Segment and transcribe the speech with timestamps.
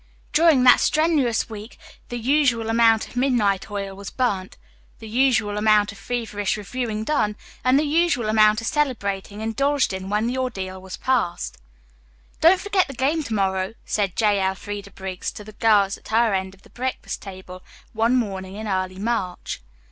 [0.33, 1.77] During that strenuous week
[2.09, 4.57] the usual amount of midnight oil was burnt,
[4.97, 10.09] the usual amount of feverish reviewing done, and the usual amount of celebrating indulged in
[10.09, 11.59] when the ordeal was passed.
[12.39, 14.39] "Don't forget the game to morrow," said J.
[14.43, 17.61] Elfreda Briggs to the girls at her end of the breakfast table
[17.93, 19.61] one morning in early March.